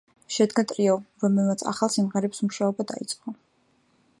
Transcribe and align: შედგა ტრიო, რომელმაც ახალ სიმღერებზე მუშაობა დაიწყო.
შედგა 0.35 0.63
ტრიო, 0.71 0.95
რომელმაც 1.25 1.65
ახალ 1.73 1.93
სიმღერებზე 1.97 2.47
მუშაობა 2.49 2.87
დაიწყო. 2.93 3.37